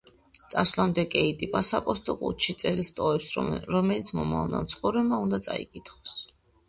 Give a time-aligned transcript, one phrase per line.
[0.51, 3.29] წასვლამდე, კეიტი საფოსტო ყუთში წერილს ტოვებს,
[3.77, 6.17] რომელიც მომავალმა მცხოვრებმა უნდა წაიკითხოს.